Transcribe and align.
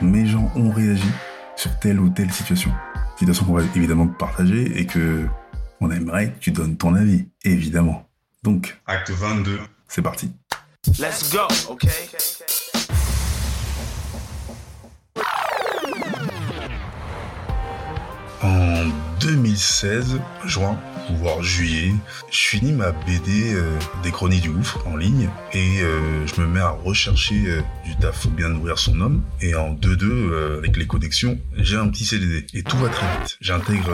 mes 0.00 0.26
gens 0.26 0.50
ont 0.56 0.70
réagi 0.70 1.08
sur 1.56 1.78
telle 1.78 2.00
ou 2.00 2.08
telle 2.08 2.30
situation. 2.30 2.72
Situation 3.18 3.44
qu'on 3.44 3.54
va 3.54 3.62
évidemment 3.76 4.06
partager 4.06 4.78
et 4.78 4.86
que 4.86 5.26
on 5.80 5.90
aimerait 5.90 6.32
que 6.32 6.38
tu 6.38 6.50
donnes 6.50 6.76
ton 6.76 6.94
avis, 6.94 7.26
évidemment. 7.44 8.06
Donc, 8.42 8.80
Acte 8.86 9.10
22. 9.10 9.58
c'est 9.88 10.02
parti. 10.02 10.32
Let's 10.98 11.30
go, 11.30 11.46
okay? 11.68 11.88
En 18.42 18.88
2016, 19.20 20.18
juin, 20.46 20.78
voire 21.18 21.42
juillet, 21.42 21.92
je 22.30 22.38
finis 22.38 22.72
ma 22.72 22.92
BD 22.92 23.52
euh, 23.52 23.78
des 24.02 24.10
chroniques 24.10 24.42
du 24.42 24.50
gouffre 24.50 24.86
en 24.86 24.96
ligne 24.96 25.28
et 25.52 25.82
euh, 25.82 26.26
je 26.26 26.40
me 26.40 26.46
mets 26.46 26.60
à 26.60 26.70
rechercher 26.70 27.42
euh, 27.46 27.60
du 27.84 27.94
taf. 27.96 28.22
Faut 28.22 28.30
bien 28.30 28.48
nourrir 28.48 28.78
son 28.78 28.98
homme 29.00 29.22
et 29.42 29.54
en 29.54 29.74
2-2 29.74 30.04
euh, 30.04 30.58
avec 30.58 30.76
les 30.76 30.86
connexions 30.86 31.38
j'ai 31.56 31.76
un 31.76 31.88
petit 31.88 32.04
CDD 32.06 32.46
et 32.54 32.62
tout 32.62 32.78
va 32.78 32.88
très 32.88 33.06
vite. 33.18 33.36
J'intègre 33.40 33.90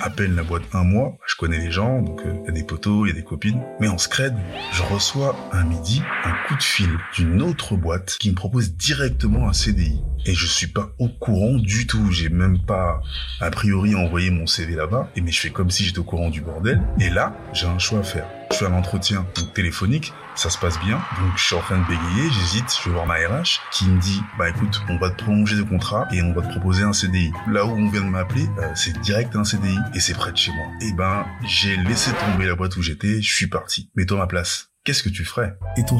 à 0.00 0.10
peine 0.10 0.36
la 0.36 0.42
boîte 0.42 0.62
un 0.72 0.84
mois 0.84 1.18
je 1.26 1.34
connais 1.36 1.58
les 1.58 1.70
gens 1.70 2.00
donc 2.02 2.20
il 2.24 2.46
y 2.46 2.48
a 2.48 2.52
des 2.52 2.64
potos 2.64 3.06
il 3.06 3.08
y 3.08 3.12
a 3.12 3.14
des 3.14 3.24
copines 3.24 3.60
mais 3.80 3.88
en 3.88 3.98
scred 3.98 4.34
je 4.72 4.82
reçois 4.82 5.36
un 5.52 5.64
midi 5.64 6.02
un 6.24 6.32
coup 6.46 6.56
de 6.56 6.62
fil 6.62 6.90
d'une 7.16 7.42
autre 7.42 7.76
boîte 7.76 8.16
qui 8.18 8.30
me 8.30 8.34
propose 8.34 8.72
directement 8.74 9.48
un 9.48 9.52
CDI 9.52 10.00
et 10.26 10.34
je 10.34 10.46
suis 10.46 10.66
pas 10.66 10.92
au 10.98 11.08
courant 11.08 11.54
du 11.54 11.86
tout. 11.86 12.10
J'ai 12.10 12.28
même 12.28 12.58
pas 12.60 13.00
a 13.40 13.50
priori 13.50 13.94
envoyé 13.94 14.30
mon 14.30 14.46
Là-bas 14.66 15.08
et 15.16 15.20
mais 15.20 15.32
je 15.32 15.40
fais 15.40 15.50
comme 15.50 15.70
si 15.70 15.84
j'étais 15.84 15.98
au 15.98 16.04
courant 16.04 16.28
du 16.28 16.42
bordel 16.42 16.80
et 17.00 17.08
là 17.08 17.34
j'ai 17.52 17.66
un 17.66 17.78
choix 17.78 18.00
à 18.00 18.02
faire 18.02 18.26
je 18.52 18.56
fais 18.56 18.66
un 18.66 18.72
entretien 18.72 19.26
donc, 19.36 19.54
téléphonique, 19.54 20.12
ça 20.34 20.50
se 20.50 20.58
passe 20.58 20.78
bien, 20.80 20.96
donc 20.96 21.36
je 21.36 21.44
suis 21.44 21.54
en 21.54 21.60
train 21.60 21.78
de 21.78 21.86
bégayer, 21.86 22.30
j'hésite, 22.30 22.66
je 22.82 22.88
vais 22.88 22.94
voir 22.94 23.06
ma 23.06 23.14
RH 23.14 23.60
qui 23.70 23.86
me 23.86 24.00
dit 24.00 24.20
bah 24.38 24.48
écoute, 24.48 24.82
on 24.88 24.98
va 24.98 25.10
te 25.10 25.22
prolonger 25.22 25.56
le 25.56 25.64
contrat 25.64 26.08
et 26.12 26.20
on 26.22 26.32
va 26.32 26.42
te 26.42 26.48
proposer 26.48 26.82
un 26.82 26.92
CDI. 26.92 27.32
Là 27.48 27.64
où 27.64 27.70
on 27.70 27.88
vient 27.88 28.02
de 28.02 28.08
m'appeler, 28.08 28.46
euh, 28.58 28.70
c'est 28.74 28.98
direct 29.00 29.36
un 29.36 29.44
CDI 29.44 29.76
et 29.94 30.00
c'est 30.00 30.14
près 30.14 30.32
de 30.32 30.36
chez 30.36 30.52
moi. 30.52 30.66
Et 30.80 30.92
ben 30.92 31.26
j'ai 31.46 31.76
laissé 31.76 32.10
tomber 32.12 32.46
la 32.46 32.54
boîte 32.54 32.76
où 32.76 32.82
j'étais, 32.82 33.22
je 33.22 33.34
suis 33.34 33.46
parti. 33.46 33.88
Mets-toi 33.94 34.18
ma 34.18 34.26
place. 34.26 34.70
Qu'est-ce 34.84 35.02
que 35.02 35.10
tu 35.10 35.24
ferais? 35.24 35.56
Et 35.76 35.84
toi, 35.84 35.98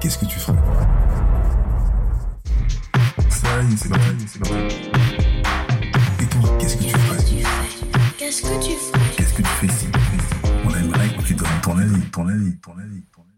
qu'est-ce 0.00 0.18
que 0.18 0.26
tu 0.26 0.38
ferais? 0.38 0.58
Ça 3.30 3.62
y 3.62 3.72
est, 3.72 3.76
c'est. 3.76 5.05
Qu'est-ce 8.26 8.42
que 8.42 8.60
tu 8.60 8.72
ferais 8.72 9.16
Qu'est-ce 9.16 9.34
que 9.34 9.42
tu 9.42 9.48
fais 9.48 9.66
ici? 9.66 9.86
On 10.64 10.70
aimerait 10.74 11.16
que 11.16 11.22
tu 11.22 11.34
donnes 11.34 11.46
ton 11.62 11.78
avis, 11.78 12.00
ton 12.10 12.26
avis, 12.26 12.58
ton 12.58 12.72
avis, 12.72 13.02
ton 13.14 13.22
avis. 13.22 13.35